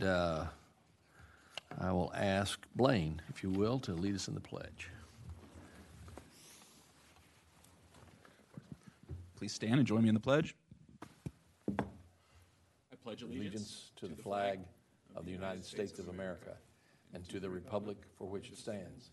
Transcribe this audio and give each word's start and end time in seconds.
uh, 0.00 0.46
I 1.80 1.92
will 1.92 2.12
ask 2.14 2.64
Blaine, 2.76 3.20
if 3.28 3.42
you 3.42 3.50
will, 3.50 3.78
to 3.80 3.92
lead 3.92 4.14
us 4.14 4.28
in 4.28 4.34
the 4.34 4.40
pledge. 4.40 4.88
Please 9.36 9.52
stand 9.52 9.74
and 9.74 9.86
join 9.86 10.02
me 10.02 10.08
in 10.08 10.14
the 10.14 10.20
pledge. 10.20 10.54
I 11.78 12.96
pledge 13.02 13.22
Allegiance 13.22 13.90
to 13.96 14.06
the 14.06 14.14
flag 14.14 14.60
of 15.16 15.24
the 15.24 15.32
United 15.32 15.64
States 15.64 15.98
of 15.98 16.08
America 16.08 16.52
and 17.14 17.28
to 17.28 17.40
the 17.40 17.50
republic 17.50 17.96
for 18.16 18.28
which 18.28 18.48
it 18.50 18.58
stands, 18.58 19.10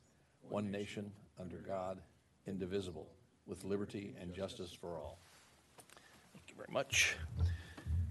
one 0.50 0.70
nation, 0.70 1.11
under 1.39 1.57
God, 1.57 2.00
indivisible, 2.48 3.07
with 3.48 3.64
liberty 3.64 4.14
and 4.21 4.34
justice 4.34 4.71
for 4.71 4.89
all. 4.89 5.18
Thank 6.34 6.43
you 6.50 6.55
very 6.55 6.71
much. 6.71 7.16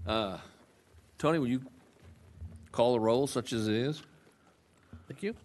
Uh, 0.05 0.37
Tony, 1.17 1.39
will 1.39 1.47
you 1.47 1.61
call 2.71 2.93
the 2.93 2.99
roll 2.99 3.27
such 3.27 3.53
as 3.53 3.67
it 3.67 3.75
is? 3.75 4.01
Thank 5.07 5.23
you. 5.23 5.35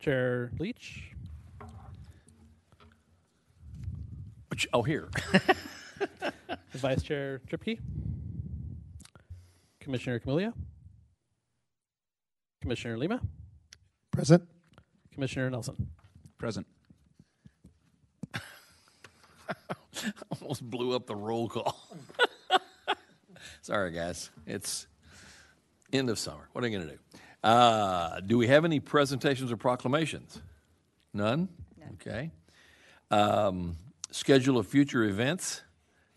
Chair 0.00 0.50
Leach, 0.58 1.12
Which- 4.50 4.68
Oh, 4.72 4.82
here. 4.82 5.08
Vice 6.72 7.02
Chair 7.02 7.40
Tripke, 7.48 7.78
Commissioner 9.80 10.18
Camellia, 10.20 10.52
Commissioner 12.62 12.96
Lima, 12.96 13.20
Present. 14.12 14.46
Commissioner 15.12 15.50
Nelson. 15.50 15.88
Present. 16.38 16.66
Almost 20.40 20.62
blew 20.70 20.94
up 20.94 21.06
the 21.06 21.16
roll 21.16 21.48
call. 21.48 21.76
Sorry, 23.62 23.90
guys. 23.90 24.30
It's 24.46 24.86
end 25.92 26.10
of 26.10 26.18
summer. 26.18 26.48
What 26.52 26.64
are 26.64 26.68
you 26.68 26.76
going 26.78 26.88
to 26.88 26.94
do? 26.94 27.00
Uh, 27.42 28.20
do 28.20 28.36
we 28.36 28.46
have 28.48 28.64
any 28.64 28.80
presentations 28.80 29.52
or 29.52 29.56
proclamations? 29.56 30.40
None? 31.14 31.48
Okay. 31.94 32.30
Um, 33.10 33.76
schedule 34.10 34.58
of 34.58 34.66
future 34.66 35.04
events. 35.04 35.62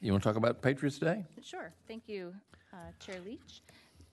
You 0.02 0.12
want 0.12 0.24
to 0.24 0.30
talk 0.30 0.36
about 0.36 0.62
Patriots 0.62 0.98
Day? 0.98 1.26
Sure. 1.44 1.72
Thank 1.88 2.10
you, 2.10 2.34
uh, 2.74 2.78
Chair 3.00 3.20
Leach. 3.26 3.62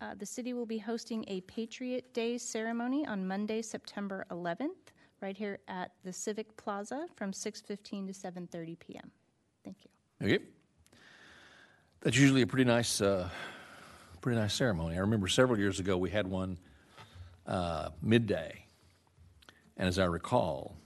Uh, 0.00 0.14
The 0.14 0.26
city 0.26 0.52
will 0.52 0.66
be 0.66 0.78
hosting 0.78 1.24
a 1.28 1.40
Patriot 1.42 2.12
Day 2.12 2.38
ceremony 2.38 3.06
on 3.06 3.26
Monday, 3.26 3.62
September 3.62 4.24
11th, 4.30 4.92
right 5.20 5.36
here 5.36 5.58
at 5.66 5.92
the 6.04 6.12
Civic 6.12 6.56
Plaza 6.56 7.06
from 7.16 7.32
6:15 7.32 8.06
to 8.06 8.12
7:30 8.12 8.76
PM. 8.76 9.10
Thank 9.64 9.78
you. 9.84 9.90
Okay. 10.26 10.44
That's 12.00 12.16
usually 12.16 12.42
a 12.42 12.46
pretty 12.46 12.64
nice, 12.64 13.00
uh, 13.00 13.28
pretty 14.20 14.38
nice 14.40 14.54
ceremony. 14.54 14.96
I 14.96 15.00
remember 15.00 15.28
several 15.28 15.58
years 15.58 15.80
ago 15.80 15.96
we 15.96 16.10
had 16.10 16.26
one 16.26 16.58
uh, 17.46 17.90
midday, 18.02 18.64
and 19.76 19.88
as 19.88 19.98
I 19.98 20.04
recall, 20.04 20.76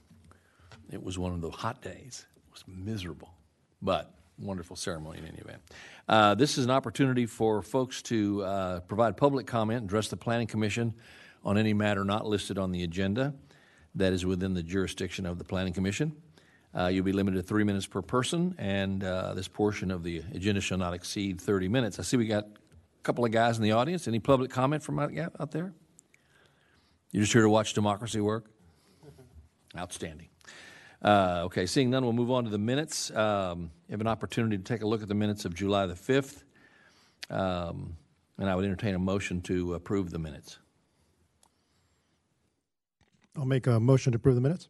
it 0.91 1.03
was 1.03 1.17
one 1.17 1.33
of 1.33 1.41
the 1.41 1.49
hot 1.49 1.81
days. 1.81 2.25
It 2.35 2.51
was 2.51 2.63
miserable, 2.67 3.33
but 3.81 4.13
wonderful 4.37 4.75
ceremony 4.75 5.19
in 5.19 5.25
any 5.25 5.37
event. 5.39 5.61
Uh, 6.07 6.35
this 6.35 6.57
is 6.57 6.65
an 6.65 6.71
opportunity 6.71 7.25
for 7.25 7.61
folks 7.61 8.01
to 8.03 8.43
uh, 8.43 8.79
provide 8.81 9.17
public 9.17 9.47
comment 9.47 9.81
and 9.81 9.89
address 9.89 10.07
the 10.09 10.17
Planning 10.17 10.47
Commission 10.47 10.93
on 11.43 11.57
any 11.57 11.73
matter 11.73 12.03
not 12.03 12.25
listed 12.25 12.57
on 12.57 12.71
the 12.71 12.83
agenda 12.83 13.33
that 13.95 14.13
is 14.13 14.25
within 14.25 14.53
the 14.53 14.63
jurisdiction 14.63 15.25
of 15.25 15.37
the 15.37 15.43
Planning 15.43 15.73
Commission. 15.73 16.15
Uh, 16.75 16.87
you'll 16.87 17.03
be 17.03 17.11
limited 17.11 17.37
to 17.37 17.43
three 17.43 17.63
minutes 17.63 17.85
per 17.85 18.01
person, 18.01 18.55
and 18.57 19.03
uh, 19.03 19.33
this 19.35 19.47
portion 19.47 19.91
of 19.91 20.03
the 20.03 20.23
agenda 20.33 20.59
shall 20.59 20.77
not 20.77 20.93
exceed 20.93 21.39
30 21.39 21.67
minutes. 21.67 21.99
I 21.99 22.01
see 22.01 22.17
we 22.17 22.25
got 22.25 22.47
couple 23.03 23.25
of 23.25 23.31
guys 23.31 23.57
in 23.57 23.63
the 23.63 23.73
audience. 23.73 24.07
Any 24.07 24.19
public 24.19 24.49
comment 24.49 24.81
from 24.81 24.99
out, 24.99 25.13
yeah, 25.13 25.29
out 25.39 25.51
there? 25.51 25.73
You're 27.11 27.21
just 27.21 27.33
here 27.33 27.43
to 27.43 27.49
watch 27.49 27.73
democracy 27.73 28.21
work? 28.21 28.49
Outstanding. 29.77 30.29
Uh, 31.01 31.41
okay, 31.45 31.65
seeing 31.65 31.89
none, 31.89 32.03
we'll 32.03 32.13
move 32.13 32.31
on 32.31 32.45
to 32.45 32.49
the 32.49 32.57
minutes. 32.57 33.11
Um, 33.11 33.71
you 33.87 33.91
have 33.91 34.01
an 34.01 34.07
opportunity 34.07 34.57
to 34.57 34.63
take 34.63 34.81
a 34.81 34.87
look 34.87 35.01
at 35.01 35.09
the 35.09 35.13
minutes 35.13 35.43
of 35.43 35.53
July 35.53 35.85
the 35.85 35.95
5th, 35.95 36.43
um, 37.29 37.97
and 38.37 38.49
I 38.49 38.55
would 38.55 38.63
entertain 38.63 38.95
a 38.95 38.99
motion 38.99 39.41
to 39.41 39.73
approve 39.73 40.11
the 40.11 40.19
minutes. 40.19 40.59
I'll 43.35 43.45
make 43.45 43.67
a 43.67 43.79
motion 43.79 44.13
to 44.13 44.15
approve 44.15 44.35
the 44.35 44.41
minutes. 44.41 44.69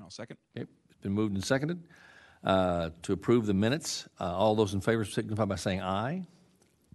I'll 0.00 0.10
second. 0.10 0.36
Okay, 0.56 0.66
it's 0.88 1.00
been 1.00 1.12
moved 1.12 1.34
and 1.34 1.44
seconded 1.44 1.82
uh, 2.44 2.90
to 3.02 3.12
approve 3.12 3.46
the 3.46 3.54
minutes. 3.54 4.08
Uh, 4.20 4.36
all 4.36 4.54
those 4.54 4.72
in 4.72 4.80
favor 4.80 5.04
signify 5.04 5.46
by 5.46 5.56
saying 5.56 5.80
aye. 5.80 6.26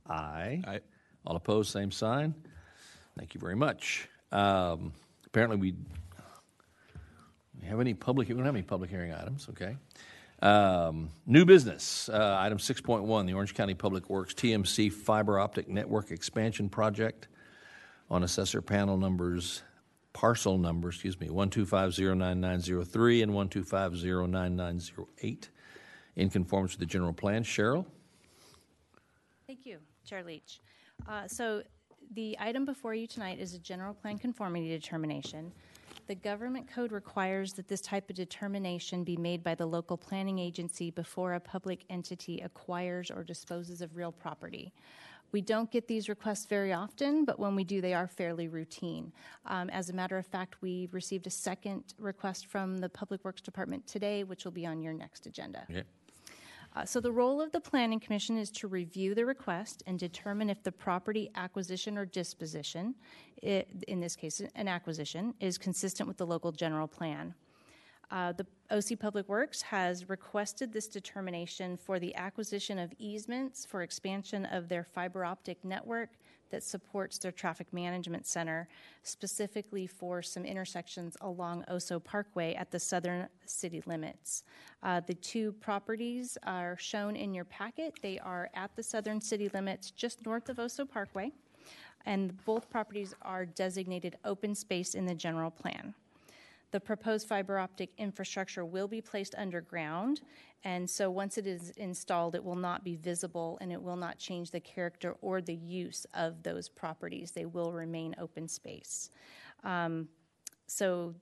Aye. 0.07 0.61
Aye. 0.67 0.79
All 1.25 1.35
opposed, 1.35 1.71
same 1.71 1.91
sign. 1.91 2.33
Thank 3.17 3.33
you 3.33 3.39
very 3.39 3.55
much. 3.55 4.07
Um, 4.31 4.93
apparently, 5.25 5.57
we, 5.57 5.73
we 7.59 7.67
have 7.67 7.79
any 7.79 7.93
public. 7.93 8.29
We 8.29 8.35
don't 8.35 8.45
have 8.45 8.55
any 8.55 8.63
public 8.63 8.89
hearing 8.89 9.13
items. 9.13 9.47
Okay. 9.49 9.75
Um, 10.41 11.09
new 11.27 11.45
business. 11.45 12.09
Uh, 12.09 12.37
item 12.39 12.57
six 12.57 12.81
point 12.81 13.03
one: 13.03 13.27
the 13.27 13.33
Orange 13.33 13.53
County 13.53 13.75
Public 13.75 14.09
Works 14.09 14.33
TMC 14.33 14.91
fiber 14.91 15.39
optic 15.39 15.69
network 15.69 16.09
expansion 16.11 16.69
project 16.69 17.27
on 18.09 18.23
assessor 18.23 18.61
panel 18.61 18.97
numbers, 18.97 19.61
parcel 20.13 20.57
numbers, 20.57 20.95
excuse 20.95 21.19
me, 21.19 21.27
125099903 21.27 23.23
and 23.23 23.31
125099908, 23.31 25.49
in 26.15 26.29
conformance 26.29 26.73
with 26.73 26.79
the 26.79 26.85
general 26.85 27.13
plan. 27.13 27.43
Cheryl? 27.43 27.85
Thank 29.47 29.65
you, 29.65 29.79
Chair 30.05 30.23
Leach. 30.23 30.59
Uh, 31.07 31.27
So 31.27 31.63
the 32.13 32.35
item 32.39 32.65
before 32.65 32.93
you 32.93 33.07
tonight 33.07 33.39
is 33.39 33.53
a 33.53 33.59
general 33.59 33.93
plan 33.93 34.17
conformity 34.17 34.67
determination. 34.69 35.51
The 36.07 36.15
government 36.15 36.67
code 36.67 36.91
requires 36.91 37.53
that 37.53 37.67
this 37.67 37.79
type 37.79 38.09
of 38.09 38.15
determination 38.15 39.03
be 39.03 39.15
made 39.15 39.43
by 39.43 39.55
the 39.55 39.65
local 39.65 39.95
planning 39.97 40.39
agency 40.39 40.91
before 40.91 41.33
a 41.35 41.39
public 41.39 41.85
entity 41.89 42.41
acquires 42.41 43.09
or 43.11 43.23
disposes 43.23 43.81
of 43.81 43.95
real 43.95 44.11
property. 44.11 44.73
We 45.31 45.41
don't 45.41 45.71
get 45.71 45.87
these 45.87 46.09
requests 46.09 46.45
very 46.45 46.73
often, 46.73 47.23
but 47.23 47.39
when 47.39 47.55
we 47.55 47.63
do, 47.63 47.79
they 47.79 47.93
are 47.93 48.07
fairly 48.07 48.49
routine. 48.49 49.13
Um, 49.45 49.69
As 49.69 49.89
a 49.89 49.93
matter 49.93 50.17
of 50.17 50.25
fact, 50.25 50.61
we 50.61 50.89
received 50.91 51.25
a 51.27 51.29
second 51.29 51.93
request 51.97 52.47
from 52.47 52.79
the 52.79 52.89
Public 52.89 53.23
Works 53.23 53.41
Department 53.41 53.87
today, 53.87 54.25
which 54.25 54.43
will 54.43 54.51
be 54.51 54.65
on 54.65 54.81
your 54.81 54.93
next 54.93 55.27
agenda. 55.27 55.65
Uh, 56.73 56.85
So 56.85 57.01
the 57.01 57.11
role 57.11 57.41
of 57.41 57.51
the 57.51 57.59
Planning 57.59 57.99
Commission 57.99 58.37
is 58.37 58.49
to 58.51 58.67
review 58.67 59.13
the 59.13 59.25
request 59.25 59.83
and 59.85 59.99
determine 59.99 60.49
if 60.49 60.63
the 60.63 60.71
property 60.71 61.29
acquisition 61.35 61.97
or 61.97 62.05
disposition, 62.05 62.95
i- 63.43 63.65
in 63.87 63.99
this 63.99 64.15
case, 64.15 64.39
an 64.55 64.67
acquisition, 64.67 65.33
is 65.39 65.57
consistent 65.57 66.07
with 66.07 66.17
the 66.17 66.25
local 66.25 66.51
general 66.51 66.87
plan. 66.87 67.33
Uh, 68.11 68.33
The 68.33 68.45
OC 68.69 68.99
Public 68.99 69.27
Works 69.29 69.61
has 69.61 70.09
requested 70.09 70.73
this 70.73 70.87
determination 70.87 71.77
for 71.77 71.97
the 71.97 72.13
acquisition 72.15 72.77
of 72.77 72.93
easements 72.99 73.65
for 73.65 73.81
expansion 73.81 74.45
of 74.45 74.67
their 74.67 74.83
fiber 74.83 75.23
optic 75.23 75.63
network 75.63 76.09
that 76.49 76.63
supports 76.63 77.17
their 77.17 77.31
traffic 77.31 77.71
management 77.71 78.27
center, 78.27 78.67
specifically 79.03 79.87
for 79.87 80.21
some 80.21 80.43
intersections 80.43 81.15
along 81.21 81.63
Oso 81.71 82.03
Parkway 82.03 82.53
at 82.55 82.69
the 82.69 82.79
southern 82.79 83.29
city 83.45 83.81
limits. 83.85 84.43
Uh, 84.83 84.99
The 84.99 85.13
two 85.13 85.53
properties 85.53 86.37
are 86.43 86.75
shown 86.77 87.15
in 87.15 87.33
your 87.33 87.45
packet. 87.45 87.97
They 88.01 88.19
are 88.19 88.49
at 88.53 88.75
the 88.75 88.83
southern 88.83 89.21
city 89.21 89.47
limits, 89.53 89.91
just 89.91 90.25
north 90.25 90.49
of 90.49 90.57
Oso 90.57 90.89
Parkway, 90.89 91.31
and 92.05 92.43
both 92.43 92.69
properties 92.69 93.15
are 93.21 93.45
designated 93.45 94.17
open 94.25 94.53
space 94.53 94.95
in 94.95 95.05
the 95.05 95.15
general 95.15 95.51
plan. 95.51 95.93
The 96.71 96.79
proposed 96.79 97.27
fiber 97.27 97.59
optic 97.59 97.89
infrastructure 97.97 98.65
will 98.65 98.87
be 98.87 99.01
placed 99.01 99.35
underground, 99.37 100.21
and 100.63 100.89
so 100.89 101.11
once 101.11 101.37
it 101.37 101.45
is 101.45 101.71
installed, 101.71 102.35
it 102.35 102.43
will 102.43 102.55
not 102.55 102.83
be 102.83 102.95
visible 102.95 103.57
and 103.61 103.71
it 103.71 103.81
will 103.81 103.97
not 103.97 104.17
change 104.17 104.51
the 104.51 104.59
character 104.59 105.15
or 105.21 105.41
the 105.41 105.55
use 105.55 106.05
of 106.13 106.43
those 106.43 106.69
properties. 106.69 107.31
They 107.31 107.45
will 107.45 107.73
remain 107.73 108.15
open 108.17 108.47
space. 108.47 109.11
Um, 109.63 110.07
So 110.67 111.13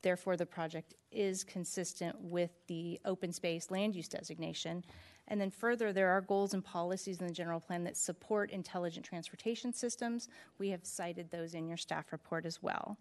therefore, 0.00 0.38
the 0.38 0.46
project 0.46 0.94
is 1.10 1.44
consistent 1.44 2.16
with 2.18 2.50
the 2.66 2.98
open 3.04 3.32
space 3.32 3.70
land 3.70 3.94
use 3.94 4.08
designation. 4.08 4.82
And 5.28 5.38
then 5.38 5.50
further, 5.50 5.92
there 5.92 6.08
are 6.08 6.22
goals 6.22 6.54
and 6.54 6.64
policies 6.64 7.20
in 7.20 7.26
the 7.26 7.32
general 7.32 7.60
plan 7.60 7.84
that 7.84 7.96
support 7.96 8.50
intelligent 8.50 9.04
transportation 9.04 9.74
systems. 9.74 10.28
We 10.58 10.70
have 10.70 10.86
cited 10.86 11.30
those 11.30 11.54
in 11.54 11.68
your 11.68 11.76
staff 11.76 12.10
report 12.12 12.46
as 12.46 12.62
well. 12.62 12.96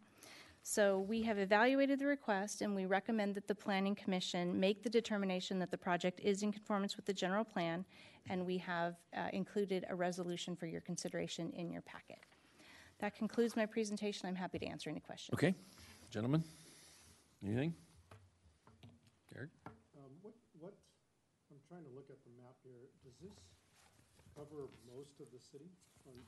So 0.70 1.00
we 1.00 1.24
have 1.24 1.40
evaluated 1.40 1.98
the 1.98 2.06
request 2.06 2.62
and 2.62 2.76
we 2.76 2.86
recommend 2.86 3.34
that 3.34 3.48
the 3.48 3.56
Planning 3.56 3.96
Commission 3.96 4.54
make 4.60 4.84
the 4.84 4.90
determination 4.90 5.58
that 5.58 5.72
the 5.72 5.80
project 5.80 6.22
is 6.22 6.44
in 6.44 6.52
conformance 6.52 6.96
with 6.96 7.08
the 7.08 7.14
general 7.14 7.44
plan, 7.44 7.84
and 8.30 8.46
we 8.46 8.60
have 8.60 8.94
uh, 9.18 9.34
included 9.34 9.88
a 9.90 9.96
resolution 9.96 10.56
for 10.56 10.68
your 10.68 10.82
consideration 10.82 11.50
in 11.58 11.72
your 11.72 11.82
packet. 11.82 12.20
That 13.00 13.16
concludes 13.16 13.56
my 13.56 13.66
presentation. 13.66 14.30
I'm 14.30 14.36
happy 14.36 14.60
to 14.60 14.68
answer 14.68 14.92
any 14.92 15.00
questions. 15.00 15.34
Okay. 15.34 15.56
Gentlemen? 16.12 16.44
Anything? 17.44 17.74
Derek? 19.34 19.50
Um, 19.66 20.14
what, 20.22 20.36
what, 20.60 20.74
I'm 21.50 21.58
trying 21.68 21.82
to 21.82 21.94
look 21.98 22.12
at 22.12 22.22
the 22.22 22.34
map 22.38 22.54
here. 22.62 22.86
Does 23.04 23.18
this 23.18 23.34
cover 24.38 24.70
most 24.86 25.18
of 25.18 25.34
the 25.34 25.42
city? 25.42 25.66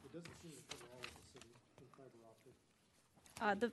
It 0.03 0.11
doesn't 0.11 0.33
seem 0.41 0.49
to 0.49 0.63
cover 0.73 0.89
all 0.97 1.05
of 1.05 1.13
the 1.13 1.27
city 1.29 1.53
in 1.77 1.85
fiber 1.93 2.25
optic. 2.25 2.57
Uh, 3.41 3.55
The 3.55 3.71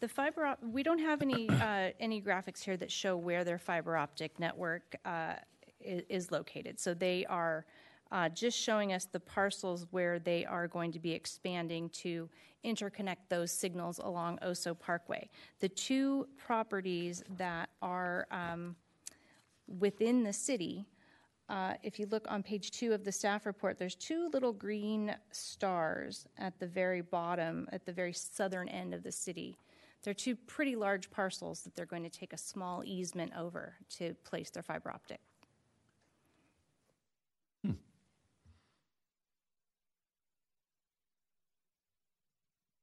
the 0.00 0.08
fiber, 0.08 0.44
op- 0.44 0.62
we 0.62 0.82
don't 0.82 0.98
have 0.98 1.22
any, 1.22 1.48
uh, 1.48 1.90
any 2.00 2.20
graphics 2.20 2.62
here 2.62 2.76
that 2.76 2.90
show 2.92 3.16
where 3.16 3.42
their 3.44 3.58
fiber 3.58 3.96
optic 3.96 4.38
network 4.38 4.96
uh, 5.06 5.08
i- 5.08 6.04
is 6.08 6.30
located. 6.30 6.78
So 6.78 6.92
they 6.94 7.24
are 7.26 7.64
uh, 8.12 8.28
just 8.28 8.58
showing 8.58 8.92
us 8.92 9.06
the 9.06 9.20
parcels 9.20 9.86
where 9.92 10.18
they 10.18 10.44
are 10.44 10.68
going 10.68 10.92
to 10.92 10.98
be 10.98 11.12
expanding 11.12 11.88
to 11.90 12.28
interconnect 12.64 13.28
those 13.28 13.50
signals 13.50 13.98
along 13.98 14.38
Oso 14.42 14.78
Parkway. 14.78 15.28
The 15.60 15.68
two 15.70 16.28
properties 16.36 17.22
that 17.38 17.70
are 17.80 18.26
um, 18.30 18.76
within 19.78 20.22
the 20.22 20.32
city, 20.32 20.84
uh, 21.48 21.74
if 21.82 21.98
you 21.98 22.06
look 22.06 22.26
on 22.30 22.42
page 22.42 22.70
two 22.70 22.92
of 22.92 23.04
the 23.04 23.12
staff 23.12 23.44
report, 23.44 23.78
there's 23.78 23.94
two 23.94 24.30
little 24.32 24.52
green 24.52 25.14
stars 25.30 26.26
at 26.38 26.58
the 26.58 26.66
very 26.66 27.02
bottom, 27.02 27.68
at 27.72 27.84
the 27.84 27.92
very 27.92 28.12
southern 28.12 28.68
end 28.68 28.94
of 28.94 29.02
the 29.02 29.12
city. 29.12 29.56
They're 30.02 30.14
two 30.14 30.36
pretty 30.36 30.76
large 30.76 31.10
parcels 31.10 31.62
that 31.62 31.74
they're 31.74 31.86
going 31.86 32.02
to 32.02 32.10
take 32.10 32.32
a 32.32 32.38
small 32.38 32.82
easement 32.84 33.32
over 33.38 33.74
to 33.98 34.14
place 34.24 34.50
their 34.50 34.62
fiber 34.62 34.90
optic. 34.90 35.20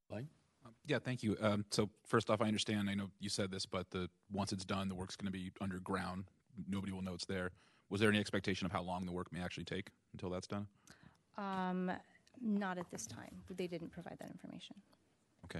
Blaine? 0.10 0.28
Um, 0.66 0.74
Yeah, 0.86 1.00
thank 1.00 1.24
you. 1.24 1.38
Um, 1.42 1.66
so 1.72 1.90
first 2.06 2.30
off, 2.30 2.42
I 2.42 2.48
understand, 2.48 2.90
I 2.90 2.94
know 2.94 3.10
you 3.20 3.30
said 3.30 3.50
this, 3.50 3.66
but 3.66 3.90
the, 3.90 4.10
once 4.32 4.52
it's 4.52 4.66
done, 4.66 4.90
the 4.90 4.96
work's 4.96 5.16
going 5.16 5.32
to 5.32 5.32
be 5.32 5.52
underground. 5.62 6.26
Nobody 6.68 6.92
will 6.92 7.02
know 7.02 7.14
it's 7.14 7.26
there. 7.26 7.52
Was 7.92 8.00
there 8.00 8.10
any 8.10 8.20
expectation 8.20 8.66
of 8.66 8.72
how 8.72 8.82
long 8.82 9.06
the 9.06 9.12
work 9.12 9.32
may 9.34 9.42
actually 9.42 9.66
take 9.66 9.90
until 10.14 10.30
that's 10.30 10.48
done? 10.48 10.66
Um, 11.38 11.92
not 12.42 12.78
at 12.78 12.90
this 12.90 13.06
time. 13.06 13.36
They 13.50 13.68
didn't 13.68 13.92
provide 13.92 14.18
that 14.20 14.32
information. 14.32 14.78
Okay. 15.46 15.60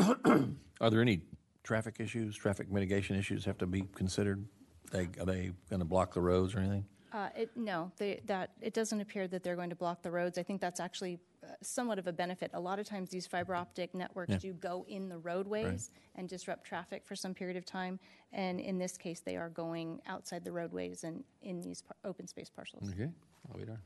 Are 0.80 0.90
there 0.90 1.00
any 1.00 1.22
traffic 1.62 1.96
issues, 2.00 2.36
traffic 2.36 2.70
mitigation 2.72 3.14
issues 3.16 3.44
have 3.44 3.56
to 3.58 3.66
be 3.66 3.84
considered? 3.94 4.44
They, 4.90 5.08
are 5.20 5.26
they 5.26 5.52
going 5.68 5.78
to 5.78 5.86
block 5.86 6.12
the 6.12 6.20
roads 6.20 6.56
or 6.56 6.58
anything? 6.58 6.86
Uh, 7.12 7.28
it, 7.36 7.50
no, 7.56 7.90
they, 7.98 8.20
that, 8.26 8.50
it 8.60 8.72
doesn't 8.72 9.00
appear 9.00 9.26
that 9.28 9.42
they're 9.42 9.56
going 9.56 9.70
to 9.70 9.76
block 9.76 10.00
the 10.02 10.10
roads. 10.10 10.38
I 10.38 10.42
think 10.44 10.60
that's 10.60 10.78
actually 10.78 11.18
uh, 11.42 11.48
somewhat 11.60 11.98
of 11.98 12.06
a 12.06 12.12
benefit. 12.12 12.50
A 12.54 12.60
lot 12.60 12.78
of 12.78 12.86
times 12.86 13.10
these 13.10 13.26
fiber 13.26 13.54
optic 13.54 13.94
networks 13.94 14.30
Yeah. 14.30 14.38
do 14.38 14.52
go 14.52 14.84
in 14.88 15.08
the 15.08 15.18
roadways 15.18 15.90
and 16.14 16.28
disrupt 16.28 16.64
traffic 16.64 17.02
for 17.04 17.16
some 17.16 17.34
period 17.34 17.56
of 17.56 17.64
time. 17.64 17.98
And 18.32 18.60
in 18.60 18.78
this 18.78 18.96
case, 18.96 19.20
they 19.20 19.36
are 19.36 19.48
going 19.48 20.00
outside 20.06 20.44
the 20.44 20.52
roadways 20.52 21.02
and 21.02 21.24
in 21.42 21.60
these 21.60 21.82
par- 21.82 21.96
open 22.04 22.28
space 22.28 22.48
parcels. 22.48 22.88
Okay, 22.92 23.10
I'll 23.52 23.58
be 23.58 23.66
darned. 23.66 23.80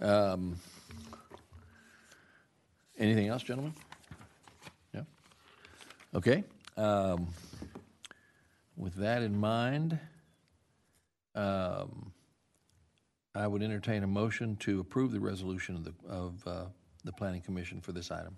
Um, 0.00 0.56
Anything 2.98 3.28
else, 3.28 3.42
gentlemen? 3.42 3.74
Yeah? 4.94 5.02
Okay. 6.14 6.44
um, 6.76 7.26
With 8.76 8.94
that 8.96 9.22
in 9.22 9.38
mind, 9.38 9.98
um, 11.34 12.12
I 13.34 13.46
would 13.46 13.62
entertain 13.62 14.02
a 14.02 14.06
motion 14.06 14.56
to 14.56 14.80
approve 14.80 15.12
the 15.12 15.20
resolution 15.20 15.74
of 15.74 15.84
the, 15.84 15.94
of 16.08 16.46
uh, 16.46 16.64
the 17.04 17.12
Planning 17.12 17.40
Commission 17.40 17.80
for 17.80 17.92
this 17.92 18.10
item. 18.10 18.36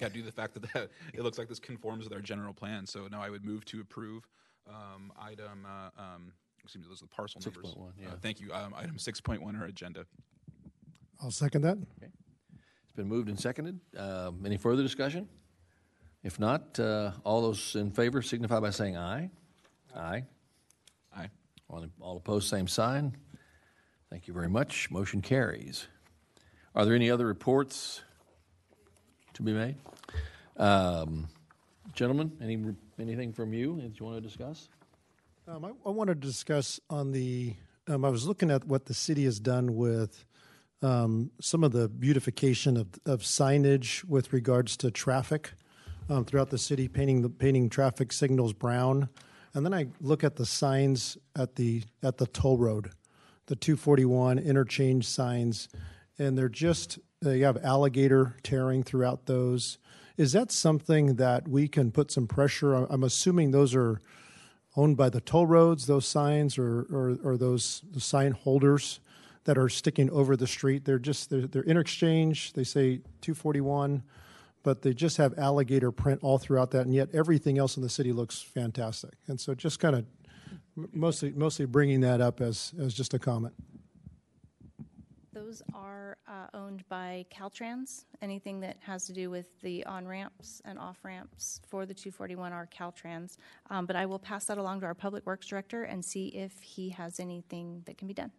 Yeah, 0.00 0.08
due 0.08 0.20
to 0.20 0.26
the 0.26 0.32
fact 0.32 0.54
that 0.54 0.72
that, 0.72 0.90
it 1.14 1.22
looks 1.22 1.36
like 1.36 1.48
this 1.48 1.58
conforms 1.58 2.04
with 2.04 2.14
our 2.14 2.22
general 2.22 2.54
plan, 2.54 2.86
so 2.86 3.06
now 3.10 3.20
I 3.22 3.28
would 3.28 3.44
move 3.44 3.64
to 3.66 3.80
approve 3.80 4.26
um, 4.66 5.12
item, 5.20 5.66
uh, 5.66 5.90
um, 6.00 6.32
excuse 6.62 6.82
me, 6.82 6.88
those 6.88 7.02
are 7.02 7.04
the 7.04 7.14
parcel 7.14 7.40
numbers. 7.44 7.74
6.1, 7.74 7.92
yeah. 8.00 8.08
Uh, 8.08 8.16
Thank 8.22 8.40
you. 8.40 8.52
Um, 8.52 8.74
Item 8.74 8.96
6.1 8.96 9.44
on 9.44 9.56
our 9.56 9.64
agenda. 9.64 10.06
I'll 11.22 11.30
second 11.30 11.62
that. 11.62 11.76
It's 12.00 12.92
been 12.96 13.08
moved 13.08 13.28
and 13.28 13.38
seconded. 13.38 13.78
Um, 13.96 14.42
Any 14.46 14.56
further 14.56 14.82
discussion? 14.82 15.28
If 16.22 16.38
not, 16.38 16.78
uh, 16.78 17.12
all 17.24 17.42
those 17.42 17.74
in 17.76 17.90
favor 17.90 18.20
signify 18.20 18.60
by 18.60 18.70
saying 18.70 18.96
aye. 18.96 19.30
Aye. 19.96 20.24
Aye. 21.16 21.30
All 21.68 21.86
all 22.00 22.16
opposed, 22.18 22.48
same 22.48 22.68
sign. 22.68 23.16
Thank 24.10 24.28
you 24.28 24.34
very 24.34 24.48
much. 24.48 24.90
Motion 24.90 25.22
carries. 25.22 25.86
Are 26.74 26.84
there 26.84 26.94
any 26.94 27.10
other 27.10 27.26
reports 27.26 28.02
to 29.34 29.42
be 29.42 29.52
made? 29.52 29.76
Um, 30.56 31.28
Gentlemen, 31.94 32.32
any, 32.40 32.58
anything 32.98 33.32
from 33.32 33.52
you 33.52 33.80
that 33.80 33.98
you 33.98 34.06
want 34.06 34.16
to 34.16 34.20
discuss? 34.20 34.68
Um, 35.48 35.64
I, 35.64 35.70
I 35.86 35.90
wanted 35.90 36.20
to 36.20 36.26
discuss 36.26 36.78
on 36.88 37.12
the. 37.12 37.54
Um, 37.88 38.04
I 38.04 38.08
was 38.08 38.26
looking 38.26 38.50
at 38.50 38.64
what 38.66 38.86
the 38.86 38.94
city 38.94 39.24
has 39.24 39.40
done 39.40 39.74
with 39.74 40.24
um, 40.82 41.30
some 41.40 41.64
of 41.64 41.72
the 41.72 41.88
beautification 41.88 42.76
of, 42.76 42.88
of 43.04 43.22
signage 43.22 44.04
with 44.04 44.32
regards 44.32 44.76
to 44.78 44.90
traffic 44.90 45.52
um, 46.10 46.24
throughout 46.24 46.50
the 46.50 46.58
city, 46.58 46.88
painting 46.88 47.22
the 47.22 47.30
painting 47.30 47.70
traffic 47.70 48.12
signals 48.12 48.52
brown, 48.52 49.08
and 49.54 49.64
then 49.64 49.72
I 49.72 49.86
look 50.00 50.24
at 50.24 50.36
the 50.36 50.44
signs 50.44 51.16
at 51.36 51.56
the 51.56 51.84
at 52.02 52.18
the 52.18 52.26
toll 52.26 52.58
road, 52.58 52.90
the 53.46 53.56
241 53.56 54.38
interchange 54.38 55.06
signs, 55.06 55.68
and 56.18 56.36
they're 56.36 56.48
just 56.48 56.98
uh, 57.24 57.30
you 57.30 57.44
have 57.44 57.58
alligator 57.64 58.36
tearing 58.42 58.82
throughout 58.82 59.26
those. 59.26 59.78
Is 60.16 60.32
that 60.32 60.52
something 60.52 61.16
that 61.16 61.48
we 61.48 61.68
can 61.68 61.92
put 61.92 62.10
some 62.10 62.26
pressure? 62.26 62.74
on? 62.74 62.86
I'm 62.90 63.04
assuming 63.04 63.52
those 63.52 63.74
are 63.74 64.00
owned 64.76 64.96
by 64.96 65.08
the 65.08 65.20
toll 65.20 65.46
roads, 65.46 65.86
those 65.86 66.06
signs, 66.06 66.58
or 66.58 66.86
or, 66.90 67.18
or 67.22 67.36
those 67.36 67.82
sign 67.98 68.32
holders 68.32 69.00
that 69.44 69.56
are 69.56 69.68
sticking 69.68 70.10
over 70.10 70.36
the 70.36 70.46
street. 70.46 70.84
They're 70.84 70.98
just 70.98 71.30
they're, 71.30 71.46
they're 71.46 71.62
interchange. 71.62 72.52
They 72.52 72.64
say 72.64 73.00
241, 73.20 74.02
but 74.62 74.82
they 74.82 74.92
just 74.92 75.16
have 75.16 75.38
alligator 75.38 75.90
print 75.90 76.20
all 76.22 76.38
throughout 76.38 76.70
that, 76.72 76.86
and 76.86 76.94
yet 76.94 77.08
everything 77.14 77.58
else 77.58 77.76
in 77.76 77.82
the 77.82 77.88
city 77.88 78.12
looks 78.12 78.40
fantastic. 78.40 79.14
And 79.26 79.40
so, 79.40 79.54
just 79.54 79.80
kind 79.80 79.96
of 79.96 80.04
mostly 80.92 81.32
mostly 81.32 81.66
bringing 81.66 82.00
that 82.00 82.20
up 82.20 82.40
as 82.40 82.72
as 82.80 82.94
just 82.94 83.14
a 83.14 83.18
comment. 83.18 83.54
Those 85.32 85.62
are 85.74 86.16
uh, 86.26 86.46
owned 86.54 86.86
by 86.88 87.24
Caltrans. 87.32 88.04
Anything 88.20 88.60
that 88.60 88.76
has 88.80 89.06
to 89.06 89.12
do 89.12 89.30
with 89.30 89.48
the 89.60 89.84
on 89.86 90.06
ramps 90.06 90.60
and 90.64 90.78
off 90.78 90.98
ramps 91.04 91.60
for 91.68 91.86
the 91.86 91.94
241 91.94 92.52
are 92.52 92.66
Caltrans. 92.66 93.36
Um, 93.70 93.86
but 93.86 93.96
I 93.96 94.06
will 94.06 94.18
pass 94.18 94.44
that 94.46 94.58
along 94.58 94.80
to 94.80 94.86
our 94.86 94.94
Public 94.94 95.24
Works 95.26 95.46
Director 95.46 95.84
and 95.84 96.04
see 96.04 96.28
if 96.28 96.60
he 96.60 96.90
has 96.90 97.20
anything 97.20 97.82
that 97.86 97.96
can 97.96 98.08
be 98.08 98.14
done. 98.14 98.32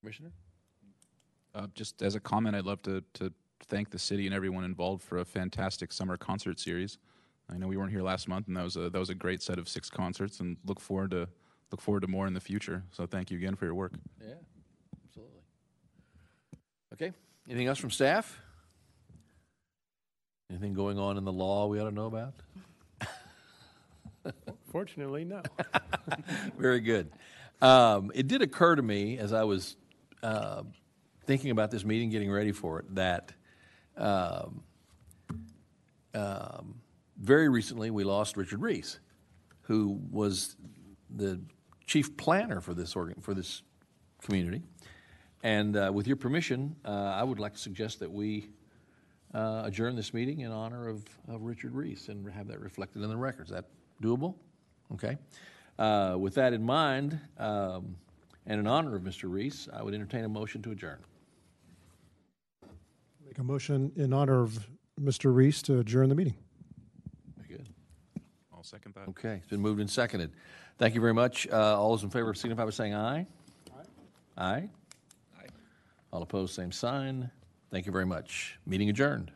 Commissioner? 0.00 0.32
Uh, 1.54 1.66
just 1.74 2.02
as 2.02 2.14
a 2.14 2.20
comment, 2.20 2.54
I'd 2.54 2.64
love 2.64 2.82
to, 2.82 3.02
to 3.14 3.32
thank 3.64 3.90
the 3.90 3.98
city 3.98 4.26
and 4.26 4.34
everyone 4.34 4.64
involved 4.64 5.02
for 5.02 5.18
a 5.18 5.24
fantastic 5.24 5.92
summer 5.92 6.16
concert 6.16 6.60
series. 6.60 6.98
I 7.52 7.58
know 7.58 7.66
we 7.66 7.76
weren't 7.76 7.90
here 7.90 8.02
last 8.02 8.28
month, 8.28 8.46
and 8.46 8.56
that 8.56 8.62
was 8.62 8.76
a 8.76 8.90
that 8.90 8.98
was 8.98 9.10
a 9.10 9.14
great 9.14 9.42
set 9.42 9.58
of 9.58 9.68
six 9.68 9.90
concerts, 9.90 10.38
and 10.38 10.56
look 10.64 10.78
forward 10.78 11.10
to 11.10 11.28
look 11.72 11.80
forward 11.80 12.02
to 12.02 12.06
more 12.06 12.26
in 12.28 12.34
the 12.34 12.40
future. 12.40 12.84
So 12.92 13.06
thank 13.06 13.30
you 13.30 13.38
again 13.38 13.56
for 13.56 13.64
your 13.64 13.74
work. 13.74 13.92
Yeah, 14.20 14.34
absolutely. 15.04 15.40
Okay, 16.92 17.12
anything 17.48 17.66
else 17.66 17.78
from 17.78 17.90
staff? 17.90 18.40
Anything 20.48 20.74
going 20.74 20.98
on 20.98 21.16
in 21.16 21.24
the 21.24 21.32
law 21.32 21.66
we 21.66 21.80
ought 21.80 21.88
to 21.88 21.94
know 21.94 22.06
about? 22.06 22.34
Fortunately, 24.70 25.24
no. 25.24 25.42
Very 26.58 26.80
good. 26.80 27.10
Um, 27.62 28.10
it 28.14 28.26
did 28.26 28.42
occur 28.42 28.76
to 28.76 28.82
me 28.82 29.18
as 29.18 29.32
I 29.32 29.44
was 29.44 29.76
uh, 30.22 30.62
thinking 31.24 31.50
about 31.50 31.70
this 31.70 31.84
meeting, 31.84 32.10
getting 32.10 32.30
ready 32.30 32.52
for 32.52 32.80
it, 32.80 32.94
that 32.94 33.32
um, 33.96 34.62
um, 36.14 36.80
very 37.20 37.48
recently 37.48 37.90
we 37.90 38.04
lost 38.04 38.36
Richard 38.36 38.60
Reese, 38.60 38.98
who 39.62 40.00
was 40.10 40.56
the 41.14 41.40
chief 41.86 42.16
planner 42.16 42.60
for 42.60 42.74
this 42.74 42.96
organ, 42.96 43.20
for 43.20 43.34
this 43.34 43.62
community. 44.22 44.62
And 45.42 45.76
uh, 45.76 45.90
with 45.92 46.06
your 46.06 46.16
permission, 46.16 46.76
uh, 46.84 46.90
I 46.90 47.22
would 47.22 47.38
like 47.38 47.54
to 47.54 47.58
suggest 47.58 48.00
that 48.00 48.10
we 48.10 48.50
uh, 49.34 49.62
adjourn 49.64 49.96
this 49.96 50.12
meeting 50.12 50.40
in 50.40 50.50
honor 50.50 50.88
of, 50.88 51.04
of 51.28 51.42
Richard 51.42 51.74
Reese 51.74 52.08
and 52.08 52.30
have 52.30 52.48
that 52.48 52.60
reflected 52.60 53.02
in 53.02 53.08
the 53.08 53.16
records. 53.16 53.50
Is 53.50 53.56
that 53.56 53.66
doable? 54.02 54.34
Okay. 54.92 55.16
Uh, 55.78 56.16
with 56.18 56.34
that 56.34 56.52
in 56.52 56.62
mind, 56.62 57.18
um, 57.38 57.96
and 58.46 58.60
in 58.60 58.66
honor 58.66 58.96
of 58.96 59.02
Mr. 59.02 59.30
Reese, 59.30 59.68
I 59.72 59.82
would 59.82 59.94
entertain 59.94 60.24
a 60.24 60.28
motion 60.28 60.60
to 60.62 60.72
adjourn. 60.72 60.98
Make 63.30 63.38
a 63.38 63.44
motion 63.44 63.92
in 63.94 64.12
honor 64.12 64.42
of 64.42 64.66
Mr. 65.00 65.32
Reese 65.32 65.62
to 65.62 65.78
adjourn 65.78 66.08
the 66.08 66.16
meeting. 66.16 66.34
Very 67.36 67.58
good. 67.58 67.68
I'll 68.52 68.64
second 68.64 68.92
that. 68.96 69.06
Okay, 69.10 69.34
it's 69.34 69.46
been 69.46 69.60
moved 69.60 69.78
and 69.80 69.88
seconded. 69.88 70.32
Thank 70.78 70.96
you 70.96 71.00
very 71.00 71.14
much. 71.14 71.46
Uh, 71.46 71.78
all 71.80 71.90
those 71.90 72.02
in 72.02 72.10
favor 72.10 72.30
of 72.30 72.36
signify 72.36 72.64
by 72.64 72.70
saying 72.70 72.92
aye. 72.92 73.24
Aye. 73.70 73.84
Aye. 74.36 74.68
Aye. 75.38 75.46
All 76.12 76.22
opposed, 76.22 76.56
same 76.56 76.72
sign. 76.72 77.30
Thank 77.70 77.86
you 77.86 77.92
very 77.92 78.04
much. 78.04 78.58
Meeting 78.66 78.90
adjourned. 78.90 79.30